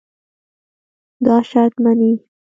[1.25, 2.11] دا شرط منې.